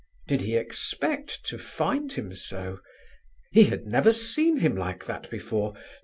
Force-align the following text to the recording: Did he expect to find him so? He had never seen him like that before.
Did 0.27 0.41
he 0.41 0.55
expect 0.55 1.45
to 1.45 1.59
find 1.59 2.11
him 2.13 2.33
so? 2.33 2.79
He 3.51 3.65
had 3.65 3.85
never 3.85 4.11
seen 4.11 4.57
him 4.57 4.75
like 4.75 5.05
that 5.05 5.29
before. 5.29 5.75